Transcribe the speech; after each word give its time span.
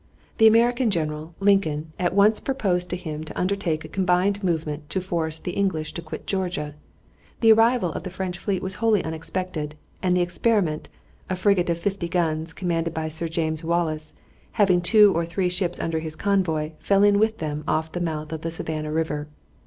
The 0.39 0.47
American 0.47 0.89
general, 0.89 1.35
Lincoln, 1.39 1.93
at 1.99 2.15
once 2.15 2.39
proposed 2.39 2.89
to 2.89 2.95
him 2.95 3.23
to 3.23 3.39
undertake 3.39 3.85
a 3.85 3.87
combined 3.87 4.43
movement 4.43 4.89
to 4.89 4.99
force 4.99 5.37
the 5.37 5.51
English 5.51 5.93
to 5.93 6.01
quit 6.01 6.25
Georgia. 6.25 6.73
The 7.41 7.51
arrival 7.51 7.93
of 7.93 8.01
the 8.01 8.09
French 8.09 8.39
fleet 8.39 8.63
was 8.63 8.73
wholly 8.81 9.03
unexpected, 9.03 9.75
and 10.01 10.17
the 10.17 10.21
Experiment, 10.21 10.89
a 11.29 11.35
frigate 11.35 11.69
of 11.69 11.77
fifty 11.77 12.09
guns, 12.09 12.51
commanded 12.51 12.95
by 12.95 13.09
Sir 13.09 13.27
James 13.27 13.63
Wallace, 13.63 14.13
having 14.53 14.81
two 14.81 15.13
or 15.13 15.23
three 15.23 15.49
ships 15.49 15.79
under 15.79 15.99
his 15.99 16.15
convoy, 16.15 16.71
fell 16.79 17.03
in 17.03 17.19
with 17.19 17.37
them 17.37 17.63
off 17.67 17.91
the 17.91 18.01
mouth 18.01 18.31
of 18.31 18.41
the 18.41 18.49
Savannah 18.49 18.91
River. 18.91 19.27